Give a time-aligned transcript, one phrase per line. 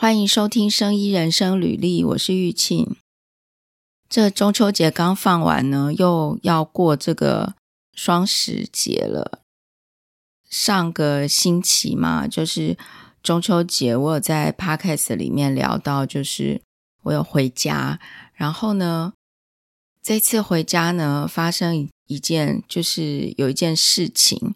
[0.00, 2.96] 欢迎收听《生医人生履历》，我是玉庆。
[4.08, 7.54] 这中秋节刚放完呢，又要过这个
[7.92, 9.42] 双十节了。
[10.48, 12.78] 上个星期嘛，就是
[13.22, 16.62] 中秋节，我有在 Podcast 里面聊到，就是
[17.02, 18.00] 我有回家，
[18.32, 19.12] 然后呢，
[20.02, 24.54] 这次回家呢，发生一件，就是有一件事情，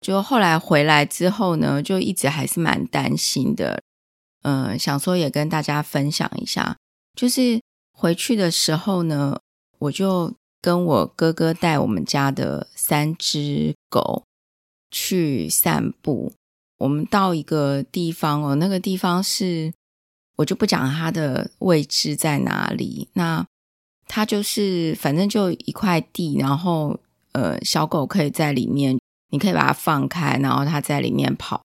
[0.00, 3.82] 就后来回来之后呢，就一直还是蛮担心的。
[4.42, 6.76] 嗯，想说也跟大家分享一下，
[7.14, 7.60] 就是
[7.92, 9.38] 回去的时候呢，
[9.78, 10.32] 我就
[10.62, 14.24] 跟我哥哥带我们家的三只狗
[14.90, 16.32] 去散步。
[16.78, 19.70] 我们到一个地方哦，那个地方是
[20.36, 23.08] 我就不讲它的位置在哪里。
[23.12, 23.46] 那
[24.06, 26.98] 它就是反正就一块地，然后
[27.32, 28.98] 呃，小狗可以在里面，
[29.28, 31.60] 你可以把它放开，然后它在里面跑。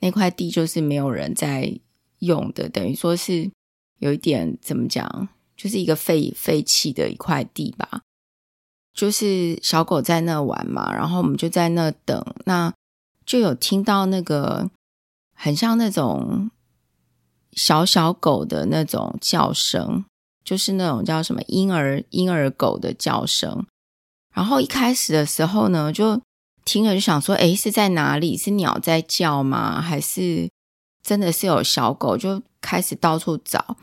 [0.00, 1.78] 那块地就是没有人在。
[2.20, 3.50] 用的等于说是
[3.98, 8.02] 有一点怎么讲，就是一个废废弃的一块地吧。
[8.92, 12.72] 就是小狗在那玩嘛，然后我们就在那等，那
[13.26, 14.70] 就有听到那个
[15.34, 16.50] 很像那种
[17.52, 20.04] 小小狗的那种叫声，
[20.42, 23.66] 就是那种叫什么婴儿婴儿狗的叫声。
[24.34, 26.20] 然后一开始的时候呢，就
[26.64, 28.36] 听了就想说，诶，是在哪里？
[28.36, 29.80] 是鸟在叫吗？
[29.80, 30.48] 还是？
[31.06, 33.76] 真的是有小狗，就开始到处找，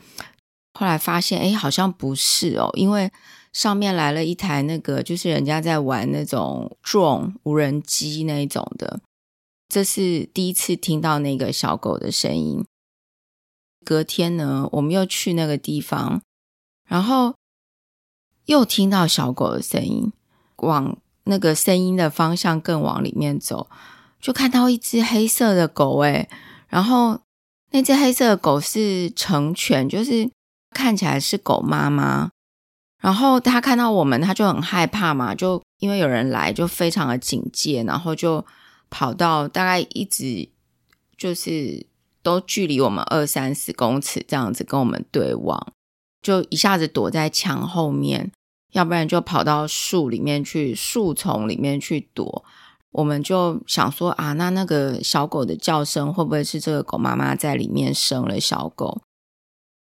[0.74, 3.10] 后来发现，哎，好像不是哦，因为
[3.50, 9.00] 上面来了一台那个，就是人家在玩那种 drone 无人机那种的，
[9.70, 12.62] 这是第一次听到那个小狗的声音。
[13.86, 16.20] 隔天呢，我们又去那个地方，
[16.86, 17.34] 然后
[18.44, 20.12] 又听到小狗的声音，
[20.56, 23.70] 往那个声音的方向更往里面走，
[24.20, 26.28] 就看到一只黑色的狗，哎。
[26.74, 27.20] 然后
[27.70, 30.28] 那只黑色的狗是成犬，就是
[30.70, 32.30] 看起来是狗妈妈。
[33.00, 38.44] 然后他看到我们，他就很害怕嘛，就因为有人来，就非常的警戒，然后就
[38.90, 40.48] 跑到大概一直
[41.16, 41.86] 就是
[42.24, 45.72] 都距离我们二三十公尺这样子跟我们对望，
[46.22, 48.32] 就一下子躲在墙后面，
[48.72, 52.44] 要不然就跑到树里面去，树丛里面去躲。
[52.94, 59.02] 我们就想说啊，那那个小狗的叫声会不会是这个狗妈妈在里面生了小狗？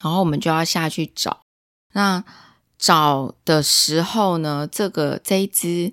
[0.03, 1.43] 然后我们就要下去找。
[1.93, 2.25] 那
[2.79, 5.93] 找的时候呢，这个这一只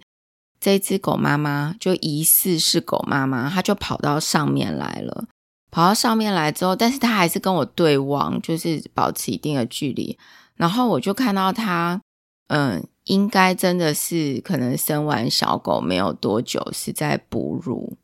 [0.62, 5.26] 这一只狗妈妈就疑似是狗妈妈，它就跑到上面来了。
[5.70, 10.18] 跑到上面来之后，但是它还是跟我对望，就是保持一定的距离。
[10.56, 12.00] 然后我就看到它，
[12.48, 12.88] 嗯。
[13.06, 17.98] 应该真的是可能生完小狗没有多久是在哺乳，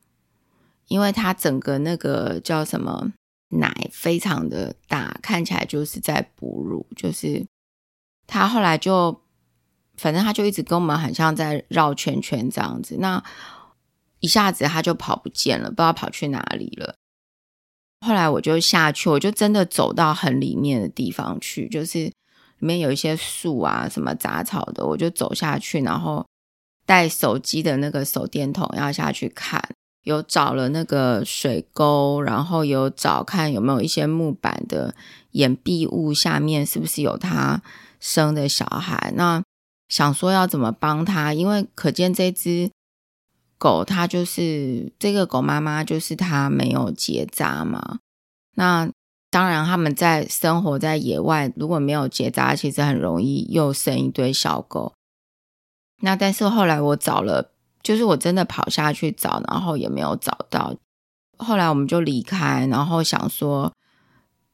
[0.87, 3.13] 因为它整个那个叫什么
[3.47, 6.85] 奶非常的大，看起来就是在哺乳。
[6.97, 7.45] 就是
[8.27, 9.21] 它后来就
[9.95, 13.23] 反正它就一直跟我们很像在绕圈圈这样子，那
[14.19, 16.95] 一下子它就跑不见了，不知道跑去哪里了。
[18.05, 22.11] 后来我就下去，我就真的走到很里面的地方去，就是。
[22.59, 26.25] 里面有一些树啊，什么杂草的，我就走下去，然后
[26.86, 29.62] 带手机的那个手电筒要下去看，
[30.03, 34.94] 有找了那个水沟，然后有找看有没有一些木板的
[35.31, 37.62] 掩蔽物下面是不是有他
[38.00, 39.14] 生的小孩。
[39.16, 39.41] 那
[39.88, 42.70] 想说要怎么帮他，因为可见这只
[43.58, 48.00] 狗它就是这个狗妈妈，就是它没有结扎嘛。
[48.56, 48.90] 那
[49.31, 54.94] 当然，他们在生活在野外，如果没有结扎，其实很容易又生一堆小狗。
[56.01, 57.51] 那但是后来我找了，
[57.84, 60.75] 就是我真的跑下去找，然后也没有找到。
[61.38, 63.72] 后来我们就离开，然后想说，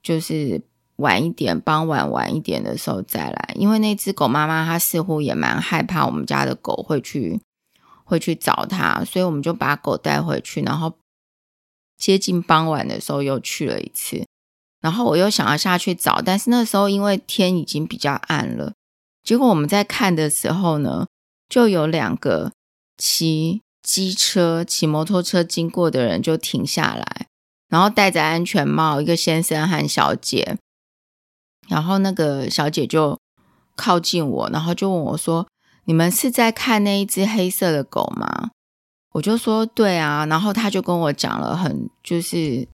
[0.03, 0.61] 就是
[0.97, 7.39] 晚一点，傍晚晚一点的时候再来，因为那只狗妈妈她似乎也蛮害怕我们家的狗会去
[8.03, 10.97] 会去找它，所以我们就把狗带回去，然后
[11.97, 14.25] 接近傍晚的时候又去了一次。
[14.85, 18.71] 然后我又想要下去找，但是那时候因为天已经比较暗了，
[19.23, 21.07] 结果我们在看的时候呢，
[21.49, 22.51] 就有两个
[22.95, 27.25] 骑机车、骑摩托车经过的人就停下来，
[27.67, 30.55] 然后戴着安全帽，一个先生和小姐，
[31.67, 33.17] 然后那个小姐就
[33.75, 35.47] 靠近我，然后就问我说
[35.85, 38.51] ：“你们是在看那一只黑色的狗吗？”
[39.13, 42.67] 我就说：“对啊。”然后他就跟我讲了很就是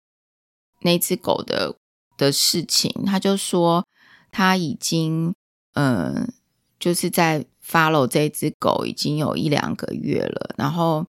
[0.80, 1.76] 那只狗的。
[2.18, 3.86] 的事情，他就说
[4.30, 5.32] 他已经
[5.72, 6.30] 嗯，
[6.78, 11.06] 就是在 follow 这只狗已经有一两个月了，然后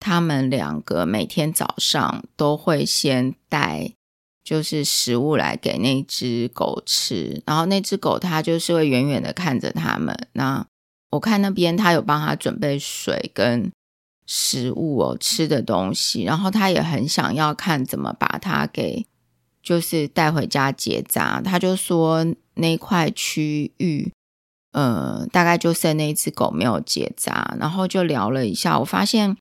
[0.00, 3.92] 他们两个每天早上都会先带
[4.42, 10.16] 就是食物来给那只狗吃，然后那只狗它就是会远远的看着他们。
[10.32, 10.64] 那
[11.10, 13.70] 我看那边他有帮他准备水跟
[14.26, 19.06] 食物哦，吃的东西，然后他也很想要看怎么把它给
[19.66, 21.40] 就是带回家结扎。
[21.42, 22.24] 他就说
[22.54, 24.12] 那块区域，
[24.70, 29.36] 呃，大概就剩那只狗没有结扎，然后就聊了一下，我发现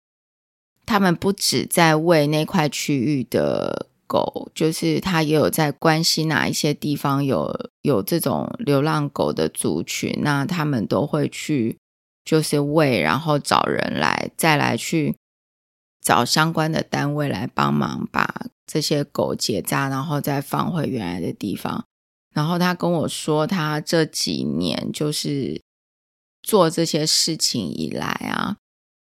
[0.87, 3.87] 他们不止在喂那块区域的。
[4.07, 7.51] 狗就是他也有在关心哪一些地方有
[7.81, 11.75] 有这种流浪狗的族群，那他们都会去
[12.23, 15.15] 就是喂，然后找人来再来去
[16.03, 21.85] 找相关的单位来帮忙把这些狗结扎，然后再放回原来的地方。
[22.33, 25.61] 然后他跟我说，他这几年就是
[26.43, 28.57] 做这些事情以来啊，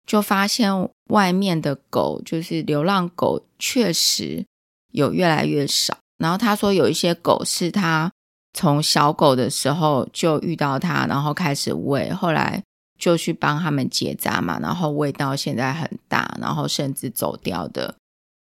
[0.05, 4.45] 就发现外面的狗就是流浪狗，确实。
[4.93, 8.09] 有越来越少，然后他说有一些狗是他
[8.53, 12.63] 从小狗的时候就遇到它，然后开始喂，后来
[12.97, 17.93] 就去帮他们结扎嘛，然后喂到现在很大，然后甚至走掉的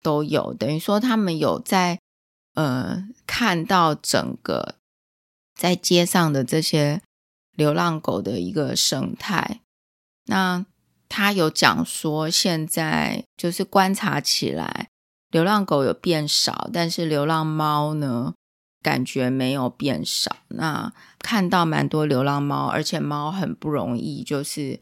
[0.05, 0.53] 都有。
[0.53, 1.99] 等于说他们有在
[2.53, 4.75] 呃看到整个
[5.55, 7.01] 在街上的这些
[7.55, 9.61] 流浪狗的一个生态。
[10.25, 10.63] 那
[11.09, 14.87] 他有讲说现在就是观察起来。
[15.31, 18.33] 流浪狗有变少，但是流浪猫呢，
[18.81, 20.37] 感觉没有变少。
[20.49, 24.79] 那看到蛮多流浪猫，而且猫很不容易，就是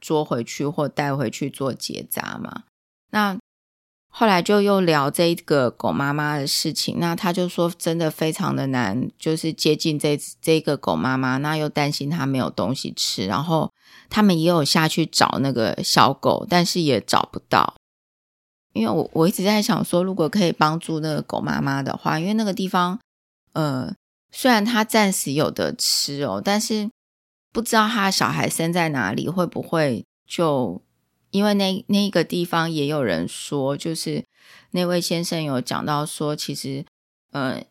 [0.00, 2.64] 捉回去或带回去做结扎嘛。
[3.10, 3.36] 那
[4.12, 13.72] 后来就又聊这个狗妈妈的事情，那他就说真的非常的难，就是接近这这个狗妈妈，那又担心它没有东西吃，然后
[14.10, 17.74] 他们也有下去找那个小狗，但是也找不到。
[18.72, 22.98] 因为我我一直在想说，如果可以帮助那个狗妈妈的话，因为那个地方，
[23.52, 23.92] 呃，
[24.32, 26.90] 虽然它暂时有的吃哦，但是
[27.52, 30.82] 不知道它小孩生在哪里，会不会就
[31.30, 34.24] 因为那那个地方也有人说，就是
[34.72, 36.84] 那位先生有讲到说，其实，
[37.32, 37.62] 呃，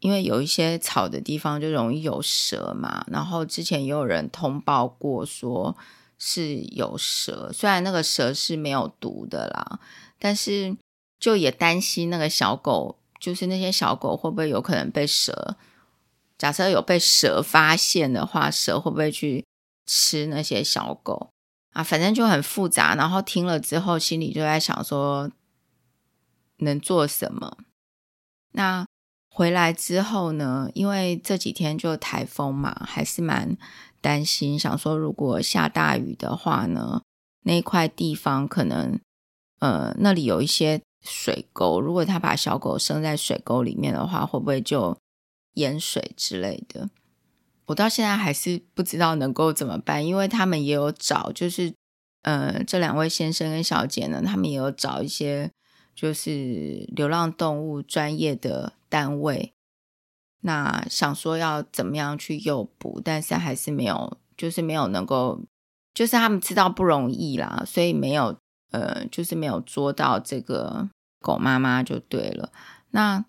[0.00, 5.76] 因为有一些草的地方就容易有蛇嘛，然后之前也有人通报过说
[6.18, 9.80] 是有蛇，虽然那个蛇是没有毒的啦。
[10.18, 10.76] 但是，
[11.20, 15.56] 就也担心那个小狗，就是那些小狗会不会有可能被蛇？
[16.36, 19.44] 假设有被蛇发现的话，蛇会不会去
[19.86, 21.30] 吃那些小狗
[21.78, 21.82] 啊？
[21.84, 22.94] 反正就很复杂。
[22.94, 25.30] 然后听了之后，心里就在想说，
[26.58, 27.58] 能做什么？
[28.52, 28.86] 那
[29.30, 30.68] 回来之后呢？
[30.74, 33.56] 因为这几天就台风嘛，还是蛮
[34.00, 34.58] 担心。
[34.58, 37.02] 想说，如果下大雨的话呢，
[37.44, 38.98] 那块地方可能。
[39.60, 44.96] 呃，那里有一些水沟，如果他把小狗生在水沟里面的话，会不会就
[45.54, 46.88] 淹水之类的？
[47.68, 51.72] 我到现在还是不知道能够怎么办，因为他们也有找，就是
[52.22, 55.50] 呃，这两位先生跟小姐呢，他们也有找一些
[55.94, 59.52] 就是流浪动物专业的单位，
[60.40, 65.42] 那想说要怎么样去诱捕，但是还是没有，就是没有能够，
[65.94, 68.36] 就是他们知道不容易啦，所以没有。
[68.70, 70.90] 呃，就是没有捉到这个
[71.20, 72.52] 狗妈妈就对了。
[72.90, 73.24] 那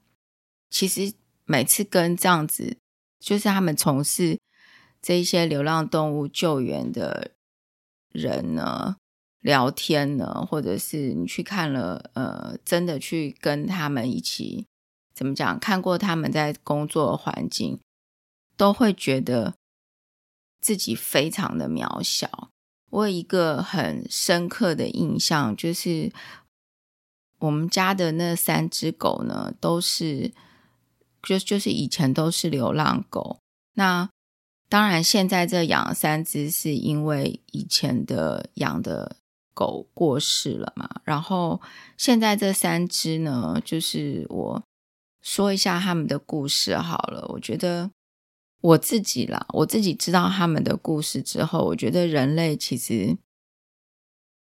[0.69, 1.13] 其实
[1.45, 2.75] 每次跟这样子，
[3.19, 4.39] 就是他们从事
[5.01, 7.31] 这些流浪动物救援的
[8.11, 8.95] 人呢，
[9.39, 14.67] 聊天呢，或者是你去看了，呃，真的去跟他们一起
[15.13, 17.79] 怎么讲，看过他们在工作的环境，
[18.57, 19.55] 都会觉得
[20.61, 22.49] 自己非常的渺小。
[22.89, 26.11] 我有一个很深刻的印象，就是
[27.37, 30.33] 我们家的那三只狗呢，都是
[31.23, 33.39] 就就是以前都是流浪狗。
[33.73, 34.09] 那
[34.67, 39.17] 当然，现在这养三只是因为以前的养的
[39.53, 41.01] 狗过世了嘛。
[41.03, 41.61] 然后
[41.97, 44.63] 现在这三只呢，就是我
[45.21, 47.25] 说一下他们的故事好了。
[47.29, 47.91] 我觉得。
[48.61, 53.17] 我自己啦，我自己知道他们的故事之后，我觉得人类其实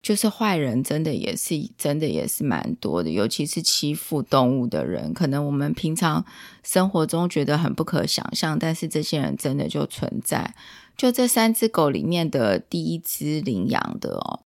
[0.03, 5.13] 就是坏人，真的也是真的也是蛮多的，尤其是欺负动物的人。
[5.13, 6.25] 可能我们平常
[6.61, 10.53] 生活中觉得很不可想象，但是这些人真的就存在。
[10.97, 14.41] 就这三只狗里面的第一只领养的哦，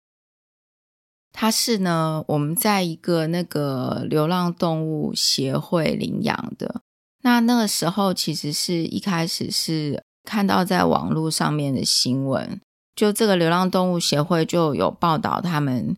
[1.31, 6.81] 它是呢，我们在一个那个流浪动物协会领养的。
[7.23, 12.61] 那那个时候，其实是一开始是看到在网络上面的新闻，
[12.95, 15.97] 就这个流浪动物协会就有报道他们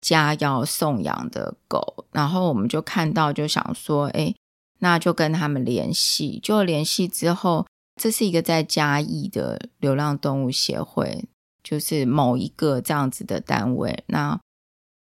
[0.00, 4.34] 家要送养的狗，然后我们就看到，就想说，哎，
[4.78, 6.38] 那就跟他们联系。
[6.42, 7.66] 就联系之后，
[8.00, 11.24] 这是一个在嘉义的流浪动物协会，
[11.62, 14.04] 就是某一个这样子的单位。
[14.06, 14.38] 那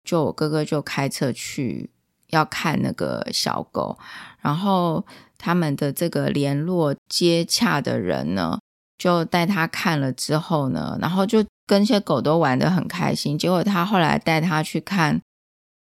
[0.04, 1.90] 就我哥哥就开车去
[2.28, 3.99] 要看那个小狗，
[4.40, 5.04] 然后
[5.38, 8.59] 他们的这个联络接洽的人呢，
[9.02, 11.44] 就带他看了之后呢，然后就。
[11.64, 15.23] 跟那些狗都玩得很开心，结果他后来带他去看，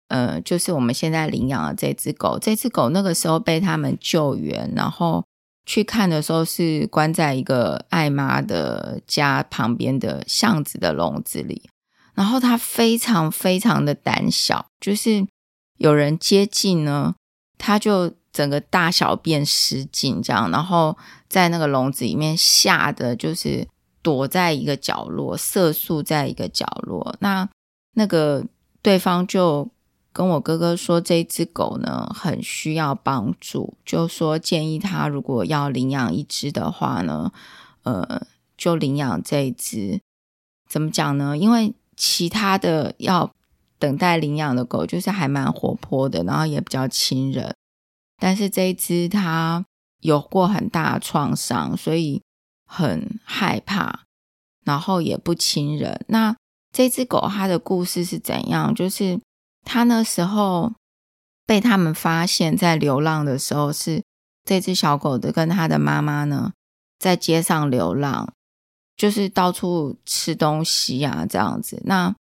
[0.08, 2.38] 呃，就是我们现在领养的这只狗。
[2.40, 5.26] 这只狗那个时候被他们救援，然后
[5.66, 11.68] 去看的时候是关在一个爱妈的家旁边的巷子的笼子里，
[12.14, 15.26] 然后它非常非常的胆小，就是
[15.80, 17.16] 有人接近呢，
[17.58, 20.98] 它就整个大小便失禁这样，然后
[21.30, 23.66] 在那个笼子里面吓得就是。
[24.04, 27.16] 躲在一个角落，瑟缩在一个角落。
[27.22, 27.48] 那
[27.94, 28.46] 那个
[28.82, 29.70] 对方就
[30.12, 37.32] 跟我哥哥说，这只狗呢很需要帮助，就说建议他如果要领养一只的话呢，
[37.84, 40.02] 呃，就领养这一只。
[40.70, 41.38] 怎么讲呢？
[41.38, 43.32] 因为其他的要
[43.80, 47.56] 等待领养的狗就是还蛮活泼的，然后也比较亲人，
[48.18, 49.66] 但是这一只它
[50.02, 52.22] 有过很大的创伤，所以。
[52.66, 54.00] 很害怕，
[54.66, 56.04] 然后也不亲人。
[56.08, 56.36] 那
[56.72, 58.74] 这只狗它的故事是怎样？
[58.74, 59.20] 就是
[59.64, 60.74] 它那时候
[61.46, 64.02] 被他们发现，在流浪的时候，是
[64.44, 66.54] 这只小狗的跟它的妈妈呢，
[66.98, 68.34] 在街上流浪，
[68.98, 71.80] 就是到处吃东西啊这样子。
[71.86, 72.16] 那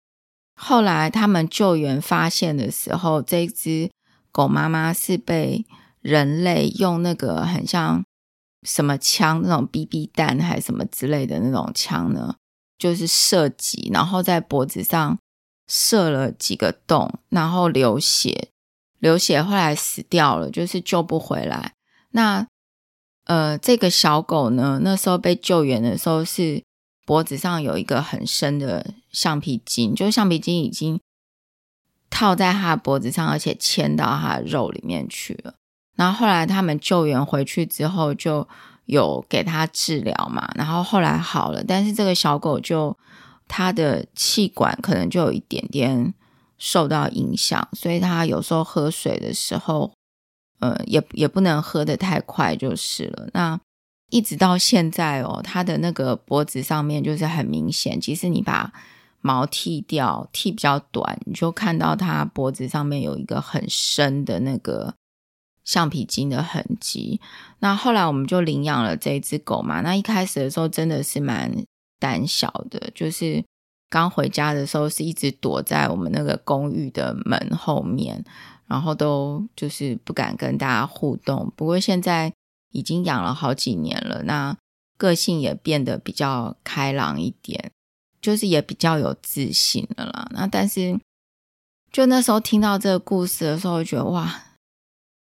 [0.57, 3.89] 后来他们救援发现的时候，这只
[4.33, 5.65] 狗妈妈是被
[6.01, 8.05] 人类用那个很像。
[8.63, 9.41] 什么枪？
[9.43, 12.37] 那种 BB 弹还是什么之类的那种枪呢？
[12.77, 15.19] 就是射击，然后在脖子上
[15.67, 18.51] 射了几个洞，然后流血，
[18.99, 21.73] 流血，后来死掉了，就是救不回来。
[22.11, 22.47] 那
[23.25, 26.63] 呃，这个小狗呢，那时候被救援的时候是
[27.07, 31.01] 脖子上有一个很深的橡皮筋，就是橡皮筋已经
[32.11, 35.55] 套在它的脖子上，而且牵到它的肉里面去了。
[35.97, 38.47] 然后后来他们救援回去之后，就
[38.87, 42.97] 有给他治疗嘛，然后后来好了，但是这个小狗就
[43.47, 46.15] 它的气管可能就有一点点
[46.59, 49.93] 受到影响，所以它有时候喝水的时候，
[50.61, 53.29] 呃，也也不能喝得太快就是了。
[53.35, 53.61] 那
[54.11, 58.73] 一直到现在哦，它的那个脖子上面就是很明显，其实你把
[59.21, 64.95] 毛剃掉，剃比较短，你就看到它脖子上面有一个很深的那个。
[65.65, 67.21] 橡皮筋的痕迹。
[67.61, 69.81] 那后来我们就领养了这只狗嘛。
[69.83, 71.53] 那一开始的时候真的是蛮
[71.99, 73.45] 胆小的，就是
[73.89, 78.25] 刚回家的时候是一直躲在我们那个公寓的门后面，
[78.67, 81.53] 然后都就是不敢跟大家互动。
[81.57, 82.33] 不过现在
[82.71, 84.57] 已经养了好几年了，那
[84.97, 87.71] 个性也变得比较开朗一点，
[88.23, 90.29] 就是也比较有自信了啦。
[90.33, 90.99] 那但是
[91.93, 94.43] 就那时候听到这个故事的时候，觉得哇。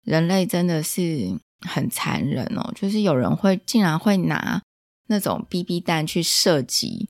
[0.03, 4.61] 人类真的是很残忍哦，就是有人会竟然会拿
[5.07, 7.07] 那种 BB 弹去射击，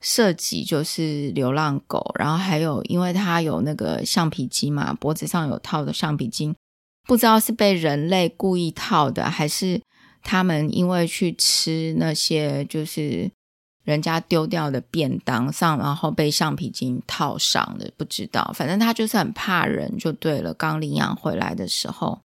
[0.00, 6.54] 射击就是流浪狗，然后还有因为它有那个橡皮筋嘛，脖子上有套的橡皮筋，
[7.04, 9.80] 不知道是被人类故意套的，还是
[10.22, 13.30] 他们因为去吃那些就是。
[13.86, 18.52] 人家丢掉的便当上，然后被橡皮筋套上的，不知道。
[18.52, 20.52] 反正他就是很怕人，就对了。
[20.52, 22.20] 刚领养回来的时候，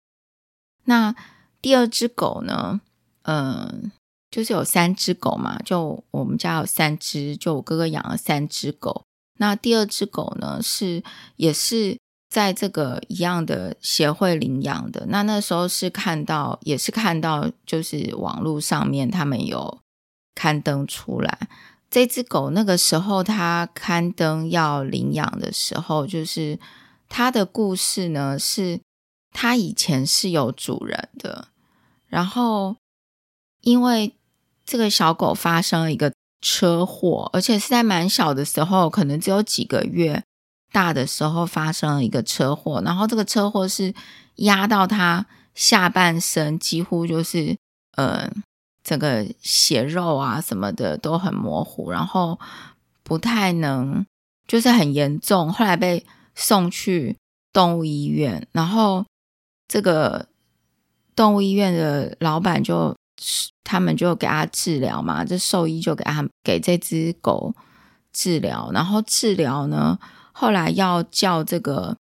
[0.85, 1.15] 那
[1.59, 2.79] 第二只狗呢？
[3.23, 3.91] 嗯，
[4.29, 9.03] 就是有三只狗嘛，就我们家有三只，就我哥哥养了三只狗。
[9.39, 11.03] 那第二只狗呢，是
[11.37, 11.97] 也是
[12.29, 15.07] 在这个一样的协会领养的。
[15.07, 19.79] 那那时候是看到，也是看到，就是网络上面他们有。
[20.37, 21.49] 刊登出来，
[21.89, 26.59] 这只狗那个时候，它刊登要领养的时候，就是
[27.09, 28.79] 它的故事呢，是
[29.31, 31.47] 它以前是有主人的，
[32.05, 32.75] 然后
[33.61, 34.13] 因为
[34.63, 40.23] 这个小狗发生了一个车祸，而且是在蛮小的时候，可能只有几个月
[40.71, 43.91] 大的时候发生了一个车祸，然后这个车祸是
[44.35, 45.25] 压到它
[45.55, 47.57] 下半身，几乎就是
[47.95, 48.31] 呃。
[48.87, 52.39] 整个血肉啊什么的都很模糊，然后
[53.03, 54.05] 不太能，
[54.47, 55.51] 就是很严重。
[55.51, 57.17] 后来被送去
[57.51, 59.05] 动物医院，然后
[59.67, 60.29] 这个
[61.17, 62.95] 动物医院的老板就
[63.65, 67.53] 他们就给他治疗嘛，这兽医就给他给这只狗
[68.13, 69.99] 治疗，然后治疗呢，
[70.31, 71.97] 后来要叫这个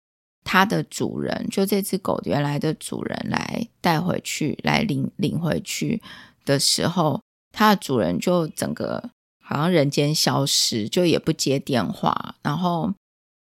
[0.42, 6.02] 它的主人，就这只狗原来的主人来带回去，来领领回去
[6.44, 7.20] 的时候，
[7.52, 9.10] 它的主人就整个
[9.42, 12.92] 好像人间消失，就也不接电话，然后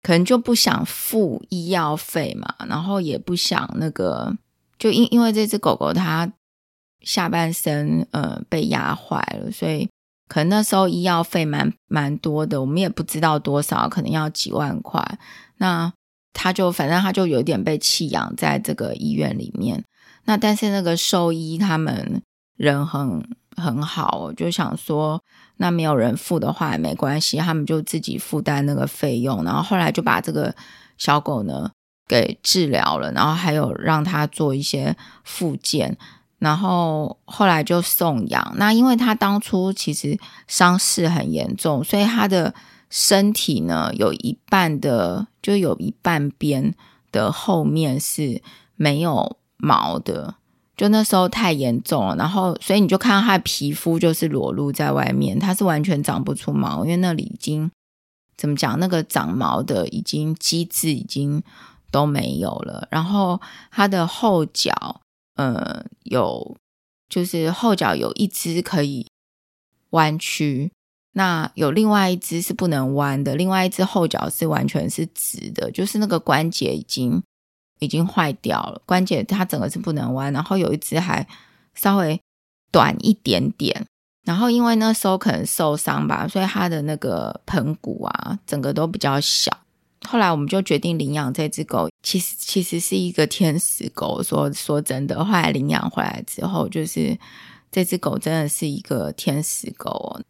[0.03, 4.37] 可能就不想付医药费嘛，然后也不想那个，
[4.79, 6.33] 就因因为这只狗狗它
[7.03, 9.89] 下半身呃被压坏了，所以。
[10.33, 15.19] 可能那时候医药费蛮蛮多的，我们也不知道多少，可能要几万块。
[15.57, 15.93] 那
[16.33, 19.85] 他就反正他就有点被弃养在这个医院里面。
[20.27, 22.23] 那但是那个兽医他们
[22.61, 23.27] 人很
[23.57, 25.23] 很好，就想说
[25.57, 29.43] 那没有人付的话也没关系，他们就自己负担那个费用。
[29.45, 30.55] 然后后来就把这个
[30.99, 31.71] 小狗呢
[32.07, 35.97] 给治疗了，然后还有让他做一些复健。
[36.39, 38.53] 然后后来就送养。
[38.57, 42.55] 那因为他当初其实伤势很严重，所以他的
[42.91, 46.75] 身体呢有一半的，就有一半边
[47.11, 48.43] 的后面是
[48.77, 50.35] 没有毛的。
[50.81, 57.71] 就那时候太严重了，然后所以你就看到他的皮肤就是裸露在外面，他是完全长不出毛，因为那里已经
[58.39, 61.43] 怎么讲，那个长毛的已经机制已经
[61.91, 62.89] 都没有了。
[62.91, 63.39] 然后
[63.71, 65.03] 他的后脚。
[65.37, 66.57] 呃，有，
[67.09, 69.07] 就是后脚有一只可以
[69.91, 70.71] 弯曲，
[71.13, 77.23] 那有另外一只是不能弯的，另外一只后脚是完全是直的，就是那个关节已经
[77.81, 81.27] 已经坏掉了，关节它整个是不能弯，然后有一只还
[81.75, 82.21] 稍微
[82.71, 83.85] 短一点点，
[84.25, 89.51] 然后因为那时候可能受伤吧，所以它的那个盆骨啊，整个都比较小。
[90.09, 94.23] 后来我们就决定领养这只狗，其实其实是一个天使狗。
[94.23, 97.19] 说说真的，后来领养回来之后，就是
[97.71, 100.23] 这只狗真的是一个天使狗哦。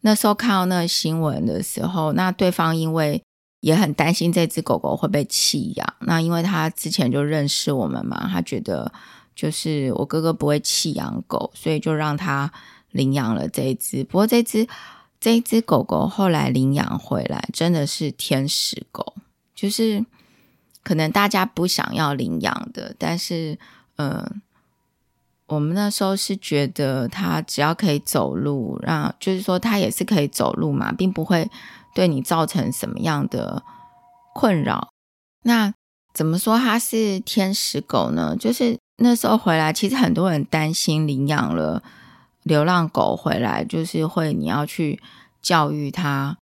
[0.00, 3.22] 那时候看到那个新闻的时候，那对方因为
[3.62, 8.92] 也很担心这只狗狗会被弃养，那因为他之前就认识我们嘛，他觉得
[9.34, 12.52] 就是我哥哥不会弃养狗，所以就让他
[12.90, 14.04] 领养了这一只。
[14.04, 14.68] 不过这只。
[15.22, 19.14] 这一只狗狗后来领养回来，真的是天使狗，
[19.54, 20.04] 就是
[20.82, 23.56] 可能大家不想要领养的，但是，
[23.98, 24.42] 嗯、
[25.46, 31.48] 我们那时候是觉得它只要可以走路，让就是说它也是可以走路嘛，并不会
[31.94, 33.62] 对你造成什么样的
[34.34, 34.88] 困扰。
[35.44, 35.72] 那
[36.14, 38.36] 怎么说它是天使狗呢？
[38.36, 41.82] 就是那时候回来，其实很多人担心领养了。
[42.44, 45.00] 流浪狗回来就是会，你要去
[45.40, 46.36] 教育它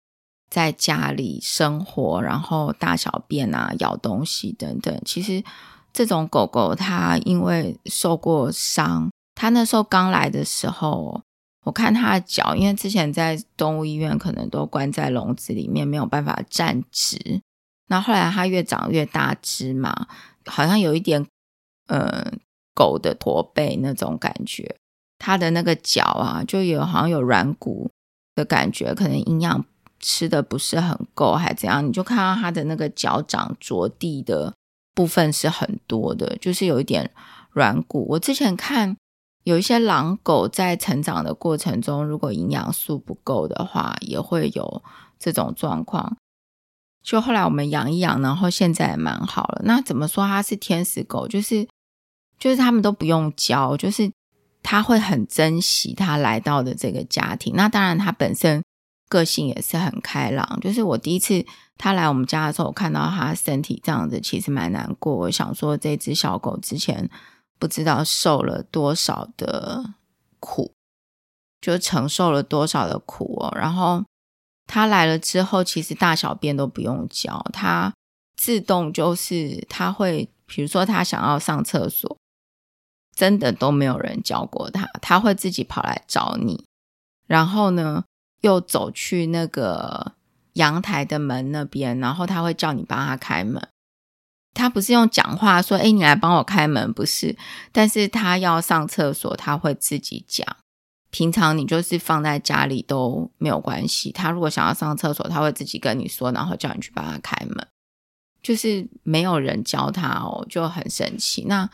[0.50, 5.02] 在家里生活，然后大小便啊、咬东西等等。
[5.04, 5.44] 其实
[5.92, 11.22] 这种狗狗它因为受过伤，它那时候刚来的时候，
[11.70, 17.42] 我看它的脚，因为之前在动物医院可能都关在笼子里面，没有办法站直。
[17.90, 20.08] 那后来它越长越大只嘛，
[20.48, 21.24] 好像有一点
[21.86, 22.32] 呃
[22.74, 24.76] 狗的驼背那种感觉。
[25.20, 27.92] 它的那个脚啊，就有好像有软骨
[28.34, 29.64] 的感觉，可能营养
[30.00, 31.88] 吃的不是很够，还怎样？
[31.88, 34.52] 你就看到它的那个脚掌着地的
[34.96, 37.12] 部分是很多的，就是有一点
[37.52, 38.08] 软骨。
[38.10, 38.98] 我之前看
[39.50, 44.84] 有一些狼狗在成长的过程中，如果营养素不够的话，也会有
[45.18, 46.18] 这种状况。
[47.02, 49.62] 就后来我们养一养，然后现在也蛮好了。
[49.66, 51.28] 那怎么说它是天使狗？
[51.28, 51.68] 就是
[52.38, 54.12] 就是他们都不用教，就是。
[54.62, 58.62] 他会很珍惜他来到的这个家庭，那当然他本身
[59.08, 60.60] 个性也是很开朗。
[60.60, 61.44] 就是我第一次
[61.78, 65.16] 他来我们家的时候，我看到他身体这样子，其实蛮难过。
[65.16, 67.10] 我想说，这只小狗之前
[67.60, 69.94] 不知道受了多少的
[70.40, 70.74] 苦，
[71.62, 73.54] 就承受了多少的苦哦。
[73.56, 74.04] 然后
[74.66, 77.94] 他来了之后，其实大小便都不用教，他
[78.36, 82.18] 自动就是他会，比如说他想要上厕所。
[83.16, 86.64] 真的都没有人教过他，他会自己跑来找你，
[87.28, 88.06] 然后呢，
[88.40, 90.14] 又走去那个
[90.54, 93.62] 阳台的门那边，然后他会叫你帮他开门。
[94.54, 97.36] 他不是用讲话说：“哎，你来帮我开门。”不是，
[97.72, 100.46] 但是他要上厕所，他会自己讲。
[101.12, 104.12] 平常你就是放在家里都没有关系。
[104.12, 107.68] 他如果想要上厕所，他会自己跟你说，然后叫你去帮他开门。
[108.42, 111.46] 就是没有人教他哦，就很神奇。
[111.48, 111.70] 那。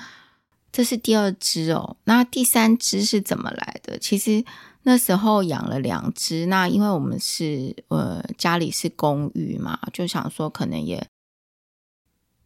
[0.72, 3.98] 这是第二只哦，那第三只是怎么来的？
[3.98, 4.44] 其实
[4.84, 11.08] 那时候养了两只，那因为我们是呃家里是公寓嘛，就想说可能也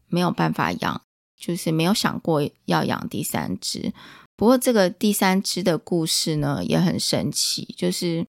[0.10, 1.02] 没有办法养，
[1.38, 3.94] 就是没有想过要养第三只。
[4.36, 8.26] 不过这个第三只的故事呢也很神奇，就是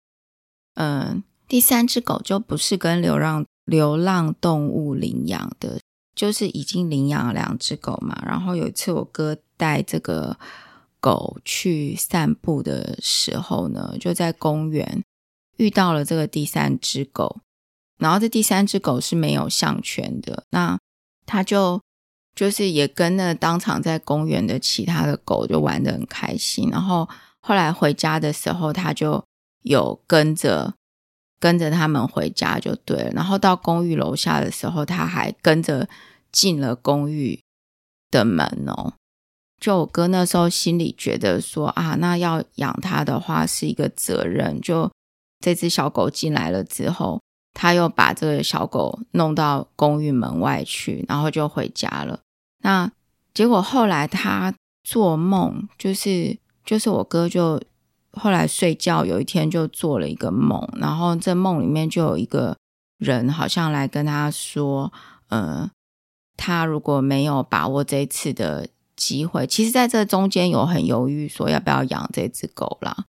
[0.75, 5.81] 嗯、第三只狗就不是跟流浪流浪动物领养的，
[6.15, 8.23] 就是已经领养了两只狗嘛。
[8.27, 10.37] 然后有一次我哥带这个
[11.01, 15.03] 狗去散步的时候呢，就在公园
[15.57, 17.41] 遇到了这个第三只狗。
[17.97, 20.77] 然后这第三只狗是没有项圈的，那
[21.27, 21.81] 他就
[22.35, 26.69] 就是也跟那当场在公园的其他的狗就玩得很开心。
[26.71, 27.09] 然后
[27.41, 29.25] 后来回家的时候，他就
[29.63, 30.75] 有跟着。
[31.41, 35.87] 跟着他们回家就对了，然后到公寓楼下的时候，他还跟着
[36.33, 37.39] 进了公寓
[38.11, 38.95] 的门哦。
[39.61, 44.59] 就我哥那时候心里觉得说啊，那要养它的话是一个责任。
[44.63, 44.91] 就
[45.41, 47.21] 这只小狗进来了之后，
[47.55, 52.21] 他又把这个小狗弄到公寓门外去，然后就回家了。
[52.63, 52.93] 那
[53.33, 56.37] 结果后来他做梦，就是
[56.67, 57.63] 就是我哥就。
[58.17, 62.57] 后来睡觉，有一天就做了一个梦，然后这梦里面就有一个
[62.97, 64.93] 人好像来跟他说，
[65.31, 65.69] 呃，
[66.37, 73.07] 他如果没有把握这一次的机会，其实在这中间有很犹豫，说要不要养这只狗啦。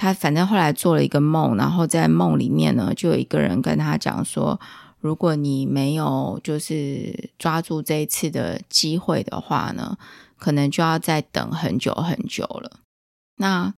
[0.00, 4.58] 他反正后来做了一个梦，然后在梦里面呢，就有一个人跟他讲说，
[4.98, 9.98] 如果你没有就是抓住这一次的机会的话呢，
[10.38, 12.80] 可能就要再等很久很久了。
[13.36, 13.74] 那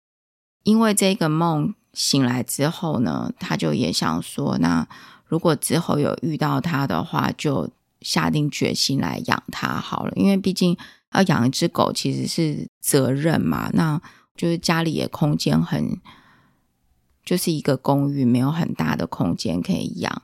[0.62, 4.86] 因为这个梦醒来之后呢，他就也想说，那
[5.26, 7.68] 如果之后有遇到他的话，就
[8.00, 10.12] 下定决心来养他好了。
[10.14, 10.76] 因为毕竟
[11.16, 14.00] 要养一只狗其实是责任嘛，那
[14.34, 16.00] 就是家里的空间很，
[17.24, 20.22] 就是一个公寓，没有很大的空间可以养。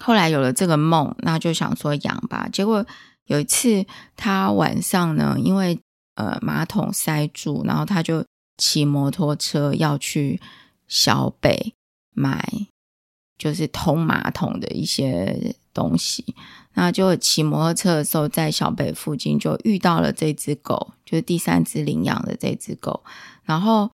[0.00, 2.48] 后来有了这个梦，那就想说养吧。
[2.52, 2.86] 结果
[3.26, 3.84] 有一次
[4.16, 5.78] 他晚上呢，因为
[6.14, 8.24] 呃马桶塞住，然后他就。
[8.58, 10.40] 骑摩托车要去
[10.86, 11.74] 小北
[12.12, 12.68] 买，
[13.38, 16.34] 就是通马桶的一些东西。
[16.74, 23.04] 那就骑摩托车的时候，在小北附近就遇到了这只狗，就是第三只领养的这只狗。
[23.44, 23.90] 然后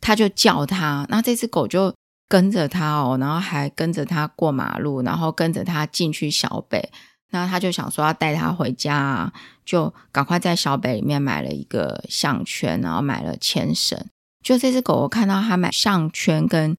[0.00, 1.92] 他就叫他，那这只狗就
[2.28, 6.90] 跟着他哦，然后还跟着他过马路，然后跟着他进去小北。
[7.30, 9.32] 那他就想说要带他回家啊，
[9.64, 13.98] 就赶快在小北里面买了一个项圈，然后买了牵绳。
[14.44, 16.76] 就这只狗，我看到他买项圈跟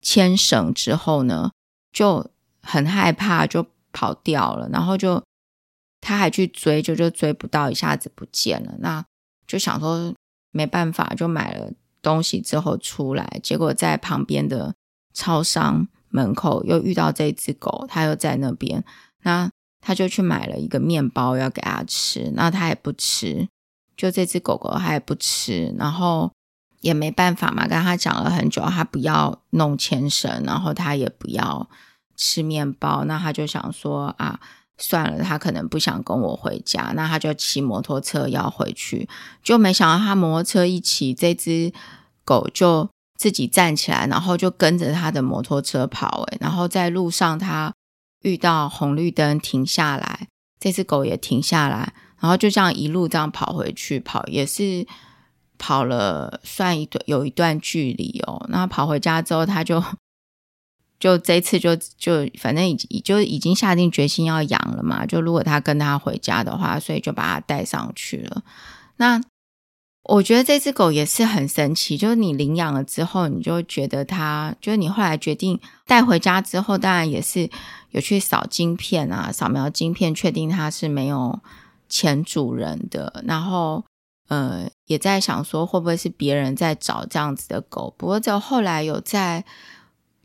[0.00, 1.50] 牵绳之后呢，
[1.92, 2.30] 就
[2.62, 4.68] 很害怕，就跑掉了。
[4.70, 5.22] 然后就
[6.00, 8.74] 他还去追，就就追不到，一下子不见了。
[8.78, 9.04] 那
[9.46, 10.14] 就想说
[10.50, 14.74] 没办法，就买了东西之后出来，结果在旁边的
[15.12, 18.84] 超商门口又遇到这只狗，它又在那边。
[19.22, 23.48] 那他就去买了一个面包要给它吃，那它也不吃，
[23.96, 26.30] 就这只狗狗它也不吃，然后
[26.80, 31.68] 也没办法嘛，跟他讲了很久，他不要弄牵绳，然后他也不要
[32.16, 34.38] 吃面包，那他就想说啊，
[34.76, 39.08] 算了，他可能不想跟我回家，那他就骑摩托车要回去，
[39.42, 41.72] 就没想到他摩托车一骑，这只
[42.24, 47.72] 狗就自己站起来，然后就跟着他的摩托车跑，诶，然后在路上他。
[48.22, 50.26] 遇到红绿灯停下来，
[50.58, 54.84] 这只狗也停下来，然后就这样一路这样跑回去，跑也是
[55.58, 58.46] 跑了算一段有一段距离哦。
[58.48, 59.82] 那跑回家之后，他就
[60.98, 65.04] 就这次就就反正已经就已经下定决心要养了嘛。
[65.04, 68.42] 就如果他跟他回家的话，所以就把他带上去了。
[68.96, 69.20] 那。
[70.04, 77.50] 我觉得这只狗也是很神奇，就是你领养了之后，你就觉得它，就是你后来决定带回家之后，当然也是
[77.90, 81.38] 有去扫晶片啊，扫描晶片，确定它是没有
[81.90, 83.22] 前主人的。
[83.26, 83.84] 然后，
[84.28, 87.92] 呃，也在想说会不会是别人在找这样子的狗。
[87.98, 89.44] 不过，就后来有在。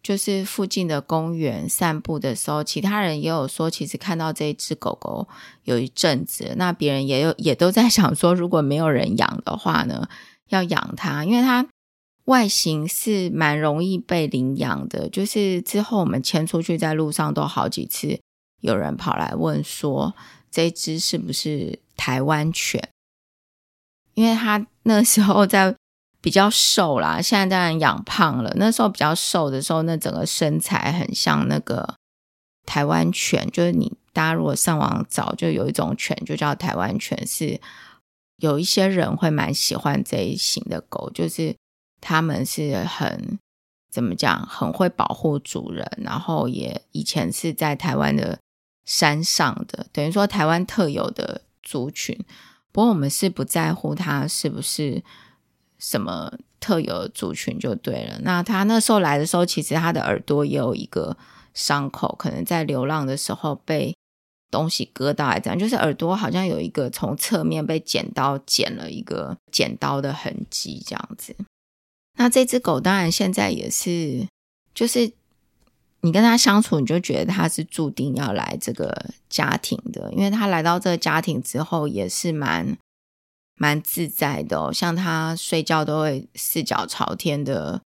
[0.03, 5.25] 就是附近的公园散步的时候，其他人也有说，其实看到这一只狗狗
[5.63, 10.09] 有一阵子，那别人也有也都在想说，如果没有人养的话呢，
[10.49, 11.65] 要养它，因为它
[12.25, 15.07] 外形是蛮容易被领养的。
[15.07, 18.19] 就是之后我们牵出去，在路上都好几次
[18.59, 20.13] 有人跑来问说，
[20.51, 22.89] 这只是不是台湾犬？
[24.13, 25.75] 因为它那时候在。
[26.23, 28.53] 比较瘦啦，现在当然养胖了。
[28.55, 31.95] 那时候比较瘦的时候，那整个身材很像那个
[32.65, 37.59] 台湾犬，就是你大家如果上网找，就有一种犬就叫台湾犬，是
[38.37, 41.53] 有一些人会蛮喜欢这一型的狗，就是
[41.99, 43.37] 他们是很
[43.91, 48.39] 怎么讲，很会保护主人，然后也以前是在台湾的
[48.85, 52.17] 山上的，等于说台湾特有的族群。
[52.73, 55.01] 不过我们是不在乎它是不是。
[55.79, 56.31] 什么
[56.61, 58.17] 特有的族群就对了。
[58.21, 61.17] 那他那时候来的时候，其实他的耳朵也有一个
[61.53, 63.93] 伤口，可能在流浪的时候被
[64.49, 71.35] 东西割到，还这样，就是耳朵好像有一个从侧面被剪刀剪了一个剪刀的痕迹，这样子。
[72.17, 74.25] 那这只狗当然现在也是，
[74.73, 75.11] 就是
[76.03, 82.77] 你跟他相处，你就觉得他是注定要来这个家庭的，因为他来到这个家庭之后也是蛮
[83.55, 87.81] 蛮自在的哦，像他睡觉都会四脚朝天的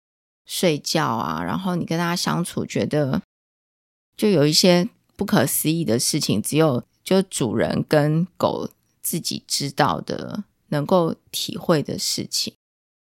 [0.47, 3.23] 睡觉啊，然后你跟他相处，觉得
[4.17, 8.69] 就有一些不可思议的事情，只有就主人跟狗
[9.03, 12.55] 自己知道的，能够体会的事情，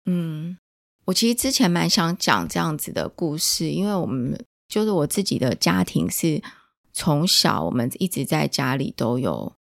[0.05, 0.57] 嗯。
[1.05, 6.41] 我其实之前蛮想讲这样子的故事，因为我们就是我自己的家庭是
[6.93, 9.53] 从小我们一直在家里都有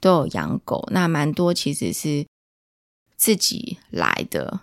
[0.00, 2.26] 都有养狗，那蛮多其实是
[3.16, 4.60] 自己来的，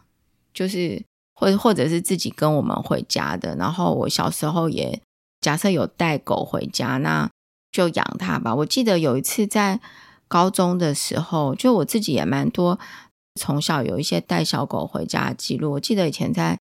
[0.54, 1.04] 就是
[1.34, 3.56] 或或者是自己跟我们回家的。
[3.56, 5.02] 然后我小时候也
[5.42, 7.30] 假设有带狗回家，那
[7.72, 8.56] 就养它吧。
[8.56, 9.80] 我记得有一次在
[10.28, 12.80] 高中的时候，就我自己也蛮多。
[13.38, 15.74] 从小有一些带小狗回家的记录。
[15.74, 16.58] 我记得以前在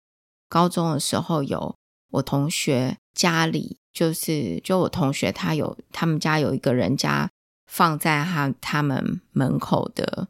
[0.50, 1.76] 高中的时候，有
[2.14, 7.30] 我同学家里，就是就我同学他有他们家有一个人家
[7.66, 10.28] 放在他他们门口的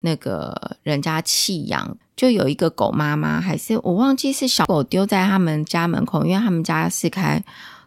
[0.00, 7.42] 那个人家弃养，就有一个狗妈妈，还是我忘记是小狗丢在他们家门口，因为他们家是开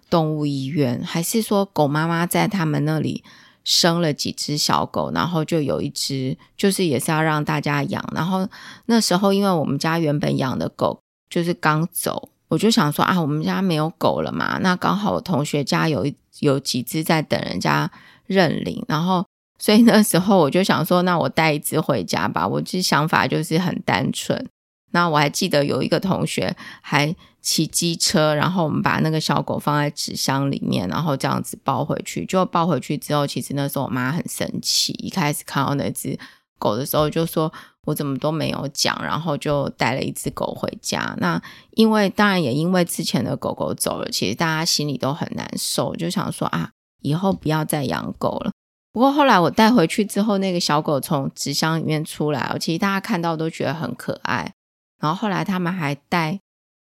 [0.10, 3.24] 动物医院，还是说狗妈妈在他们那里。
[3.70, 8.02] 生了几只小狗，然后就有一只，就是也是要让大家养。
[8.16, 8.48] 然后
[8.86, 14.58] 那时候，因为我们家原本养的狗就是刚走，我就想说啊，我们家没有狗了嘛。
[14.62, 17.90] 那刚好我同学家有一有几只在等人家
[18.26, 19.26] 认领，然后
[19.60, 22.48] 所以那时候我就想说，那我带一只回家吧。
[22.48, 24.48] 我这想法就是很单纯。
[24.92, 32.26] 那我还记得有一个同学还骑机车，然后我们把那个小狗放在纸箱里面，然后这样子抱回去。
[32.26, 34.94] 就抱回去之后，其实那时候我妈很生气。
[34.94, 36.18] 一开始看到那只
[36.58, 37.52] 狗的时候，就说
[37.86, 41.16] 我怎么都没有讲，然后就带了一只狗回家。
[41.20, 41.42] 那
[41.72, 48.52] 因为当然也因为之前的狗狗走了，其实大家心里都很难受，就想说啊，以后不要再养狗了。
[48.92, 54.54] 不过后来我带回去之后，那个小狗从纸箱里面出来，其实大家看到都觉得很可爱。
[55.00, 56.40] 然后后来他们还带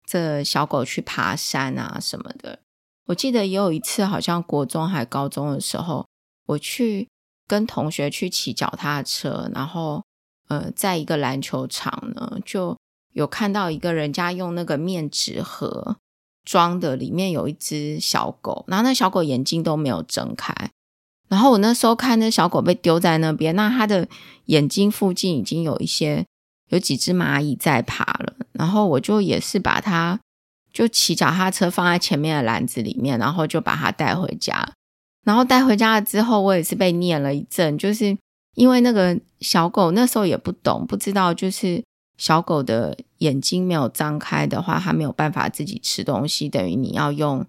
[0.06, 2.60] 这小狗去爬山啊什么的。
[3.06, 6.06] 我记得也有一次，好像国中还高中的时候，
[6.46, 7.08] 我去
[7.46, 10.02] 跟同学去骑脚踏车，然后
[10.48, 12.76] 呃，在一个篮球场呢，就
[13.12, 15.96] 有看到一个人家用那个面纸盒
[16.44, 20.54] 装的，里面有一只小狗，然后那小狗眼睛都没有睁开。
[21.28, 24.08] 然后我那时候看那小狗被丢在那边，那它的
[24.46, 26.24] 眼睛附近已经有一些。
[26.68, 30.18] 有几只蚂蚁在爬了，然后我就也是把它
[30.72, 34.72] 就骑脚踏车放在前面的篮子里面，然后就把它带回家。
[35.24, 38.16] 然后带回家了之后，我也是被念了一阵，就是
[38.54, 41.82] 因为那个小狗那时候也不懂，不知道就是
[42.16, 47.44] 小狗的眼睛没有张开的话，它没有办法自己吃东西，等于你要用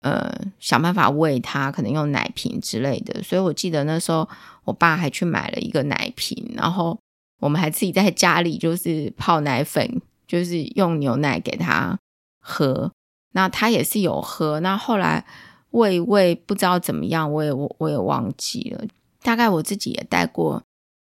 [0.00, 3.22] 呃想办法喂它，可能用奶瓶之类的。
[3.22, 4.28] 所以我记得那时候
[4.64, 6.98] 我爸还去买了一个奶瓶，然后。
[7.40, 11.98] 我们还自己在家里就是泡奶粉，就是用牛奶给它
[12.40, 12.90] 喝。
[13.32, 14.60] 那他也是有喝。
[14.60, 15.26] 那后来
[15.74, 18.84] 喂喂不知道怎么样，我也我我也忘记了。
[19.22, 20.62] 大概我自己也带过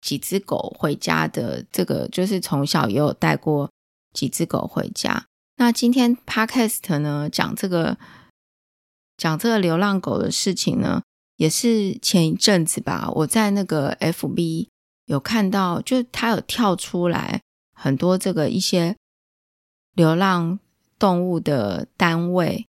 [0.02, 3.70] 几只狗回家的，这个就是从小也有带过
[4.14, 5.26] 几只狗回家。
[5.58, 7.98] 那今天 Podcast 呢，讲这个
[9.18, 11.02] 讲这个流浪狗的事情呢，
[11.38, 14.68] 也是前一阵子吧，我在那个 FB。
[15.06, 17.42] 有看到，就他有跳出来
[17.74, 18.96] 很多这个一些
[19.94, 20.58] 流浪
[20.98, 22.66] 动物的单位，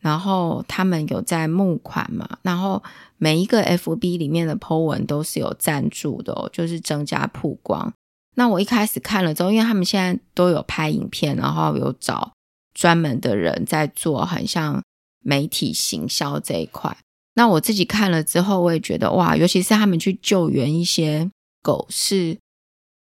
[0.00, 2.82] 然后他们有在募款嘛，然后
[3.18, 7.92] 每一个 FB 里面的 po 文都是有赞助的哦，就是增加曝光。
[8.34, 12.32] 那我一开始看了之后，因为他们现在都有拍影片，然后有找
[12.74, 14.82] 专门的人在做，很像
[15.22, 16.96] 媒体行销这一块。
[17.34, 21.30] 那我自己看了之后，我也觉得哇，尤其是他们去救援一些。
[21.62, 22.38] 狗是，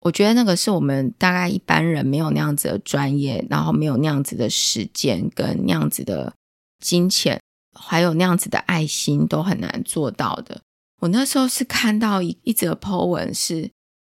[0.00, 6.32] 我觉得那个是我们大概一般人没有那样子的专业，然后没有那样子的时间跟那样子的
[6.78, 7.40] 金钱，
[7.78, 10.60] 还有那样子的爱心，都很难做到的。
[11.00, 13.70] 我那时候是看到一一则 po 文，是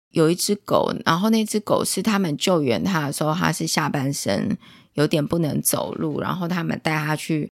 [0.10, 4.58] 有一只狗，然后那只狗是他们救援它的时候，它是下半身
[4.94, 7.50] 有点不能走路，然后他们带它去。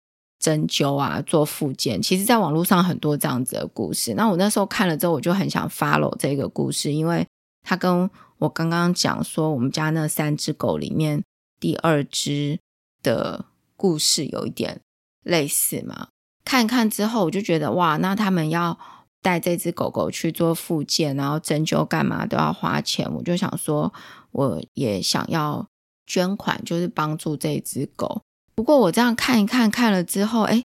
[0.40, 4.12] 针灸啊，做复健，其实在网络上很多这样子的故事。
[4.12, 7.26] 那我那时候看了之后，我就很想 follow 这个故事，因为
[7.62, 11.22] 他跟我刚刚讲说，我们家那三只狗里面
[11.58, 12.58] 第二只
[13.02, 14.78] 的故事有一点
[15.24, 16.08] 类似嘛。
[16.44, 18.78] 看看之后，我就觉得哇，那他们要
[19.22, 23.10] 带这只狗狗去做复健，然后针灸干嘛都要花钱。
[23.14, 23.90] 我就想说，
[24.30, 25.66] 我也想要
[26.06, 28.20] 捐款，就是帮助这只狗。
[28.54, 30.62] 不过我这样看一看，看了之后，哎，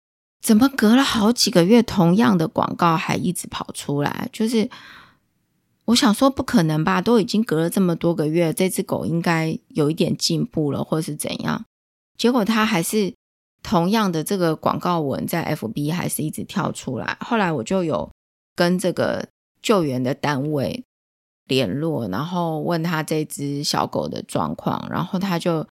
[0.43, 4.29] 怎么隔了好几个月，同样的广告还一直跑出来？
[4.31, 4.69] 就是
[5.85, 7.01] 我想说，不可能吧？
[7.01, 11.65] 都已经隔了这么多个月，这只狗应该有一点进步了，或是怎样？
[12.15, 13.15] 结果它还是。
[13.63, 18.11] 同样的这个广告文在 FB 还是一直跳出来，后来我就有
[18.55, 19.27] 跟这个
[19.61, 20.83] 救援的单位
[21.45, 25.65] 联络，然后问他这只小狗的状况，然后他就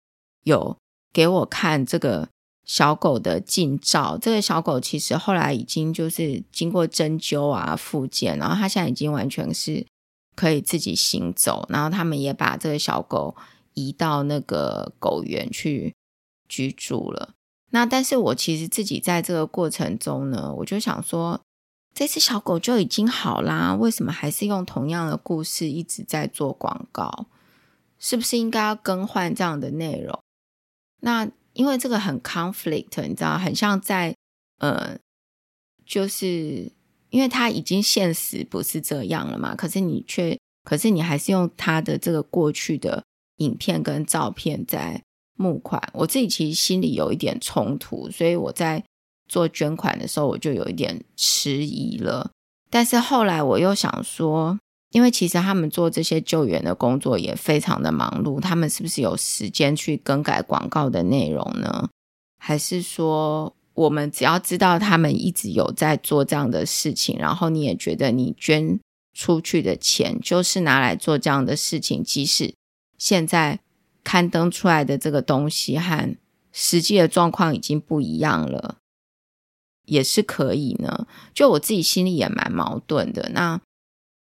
[0.44, 0.76] 有
[1.12, 2.28] 给我看这个
[2.64, 4.18] 小狗的近照。
[4.20, 9.86] 这个小狗其实后来已经就是经过针灸啊、复健，然后它现在已经完全是
[10.36, 13.34] 可以自己行走，然后他们也把这个小狗
[13.72, 15.94] 移到那个狗园去
[16.48, 17.30] 居住了。
[17.70, 21.38] 那但是我其实自己在这个过程中呢，我就想说，
[21.94, 27.26] 这只小狗就已经好啦，为什么还是用同样的故事一直在做广告？
[27.98, 30.18] 是不是应该要更换这样的内容？
[31.00, 34.14] 那因为这个很 conflict，你知道，很像在
[34.58, 34.96] 呃，
[35.84, 36.72] 就是
[37.10, 43.04] 因为它已经现实不是这样了嘛，可是你却，可是你还是用它的这个过去的
[43.36, 45.02] 影片跟照片在。
[45.38, 48.82] 募款，我自己其实心里有一点冲突，所以我在
[49.28, 52.30] 做捐款的时候，我就有一点迟疑了。
[52.68, 54.58] 但是后来我又想说，
[54.90, 61.88] 因为其实他们做这些救援的工作也非常的忙碌，他们是不是有时间去更改广告的内容呢？
[62.38, 68.80] 还是说，我们只要知道他们一直有在做这样的事情，然后你也觉得你捐
[69.14, 72.52] 出去的钱就是拿来做这样的事情，即使
[72.98, 73.60] 现在。
[74.08, 76.16] 刊登出来的这个东西和
[76.50, 78.76] 实际的状况已经不一样了，
[79.84, 81.06] 也是可以呢。
[81.34, 83.28] 就我自己心里也蛮矛盾的。
[83.34, 83.60] 那，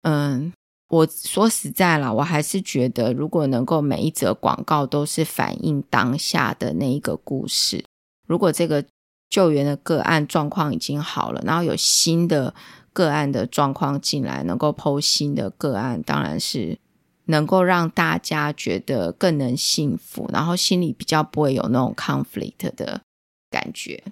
[0.04, 0.54] 嗯，
[0.88, 7.84] 我说实在了，我还是觉得，如果能够每一则广告都是反映当下的那一个故事，
[8.26, 8.86] 如果这个
[9.30, 12.56] 救援的个案状况已经好了，然后有新的
[12.94, 16.80] 个案的状况进来，能够 PO 新的个案，当然是。
[17.26, 23.02] 能够让大家觉得更能幸福，然后心里比较不会有那种 conflict 的
[23.50, 24.04] 感觉。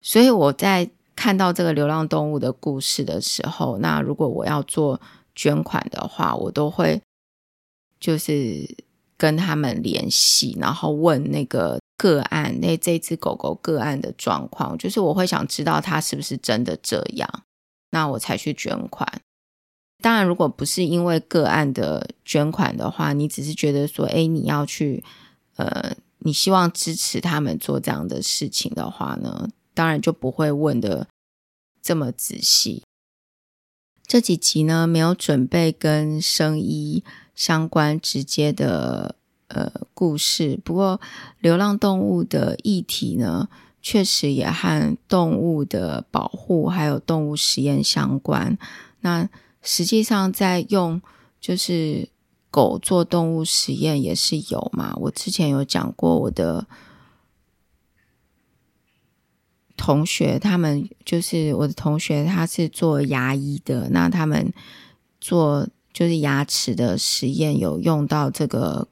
[0.00, 5.00] 所以我在看到这个流浪动物的故事的时候，那如果我要做
[5.34, 7.00] 捐款的话，我都会
[8.00, 8.68] 就是
[9.16, 17.28] 跟他们联系，然后问那个个案，那这只狗狗个案的状况，就是我会想知道它是不是真的这样，
[17.90, 19.08] 那我才去捐款。
[20.04, 25.02] 当然，如果不是因为个案的捐款的话，你只是觉得说，哎，你要去，
[25.56, 31.06] 呃，你希望支持他们做这样的事情的话呢，当然就不会问得
[31.80, 32.82] 这么仔细。
[34.06, 37.02] 这几集呢，没有准备跟生医
[37.34, 39.14] 相关直接的
[39.48, 41.00] 呃故事，不过
[41.40, 43.48] 流浪动物的议题呢，
[43.80, 48.58] 确实也和动物的保护还有动物实验相关。
[49.00, 49.26] 那
[49.66, 51.00] 实际上，在用
[51.40, 52.10] 就是
[52.50, 54.94] 狗做动物实验也是有嘛。
[54.96, 56.66] 我之前有讲过，我的
[59.74, 64.52] 同学他们就是我的同学，他是做牙医的，那他们
[65.18, 68.86] 做就是牙齿的实验，有用到这个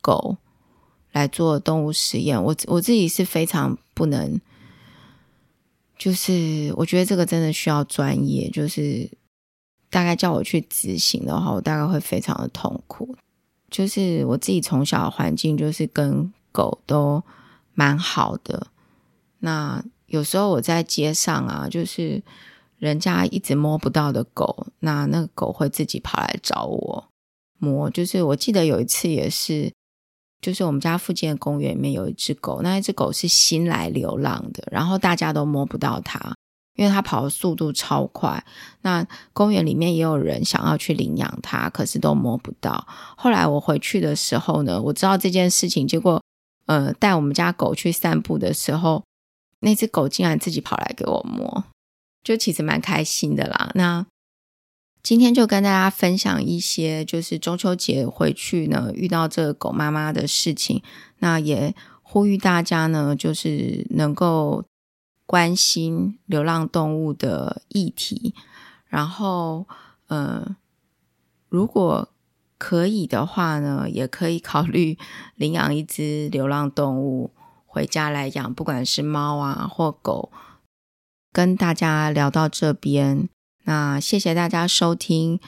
[0.00, 0.36] 狗
[1.12, 2.42] 来做动物实验。
[2.42, 4.40] 我我自己是非常不能，
[5.96, 9.08] 就是我觉得这个真的需要专业，就是。
[9.90, 13.16] 大概叫我去执行的话，我大概会非常的痛苦。
[13.70, 17.22] 就是我自己从小的环境就是跟狗都
[17.74, 18.68] 蛮好的。
[19.40, 22.22] 那有时候我在街上啊，就是
[22.78, 27.08] 人家一直摸不到的狗，那那个狗会自己跑来找我
[27.58, 27.90] 摸。
[27.90, 29.70] 就是我记得有一次也是，
[30.40, 36.34] 就是我们家附近的公园里面有一只狗，那一只狗是新来流浪的，然后大家都摸不到它。
[36.78, 38.42] 因为它跑的速度超快，
[38.82, 42.86] 那公园里面也有人想要去领养它，可是都摸不到。
[43.16, 46.22] 后来我回去的时候呢，我知道这件事情，结果，
[46.66, 49.02] 呃，带我们家狗去散步的时候，
[49.62, 51.64] 那只狗竟然自己跑来给我摸，
[52.22, 53.72] 就其实蛮开心的啦。
[53.74, 54.06] 那
[55.02, 60.80] 今天就跟大家分享一些，就是中秋节回去呢遇到这个狗妈妈的事情，
[61.18, 64.64] 那也呼吁大家呢，就是能够。
[65.28, 68.34] 关心流浪动物的议题，
[68.86, 69.66] 然后，
[70.06, 70.56] 呃，
[71.50, 72.08] 如果
[72.56, 74.96] 可以的话呢，也可以考虑
[75.34, 77.30] 领养一只流浪动物，
[77.66, 80.32] 回家来养，不管是猫啊或狗。
[81.30, 83.28] 跟大家聊到这边，
[83.64, 85.38] 那谢谢大家收听